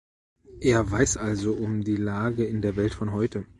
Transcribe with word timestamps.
Er 0.61 0.89
weiß 0.89 1.17
also 1.17 1.53
um 1.53 1.83
die 1.83 1.95
Lage 1.95 2.43
in 2.43 2.63
der 2.63 2.75
Welt 2.75 2.95
von 2.95 3.11
heute. 3.11 3.45